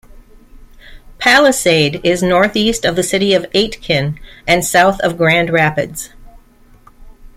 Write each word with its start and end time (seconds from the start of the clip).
Palisade 1.19 2.01
is 2.03 2.23
northeast 2.23 2.85
of 2.85 2.95
the 2.95 3.03
city 3.03 3.35
of 3.35 3.45
Aitkin 3.53 4.17
and 4.47 4.65
south 4.65 4.99
of 5.01 5.15
Grand 5.15 5.51
Rapids. 5.51 6.09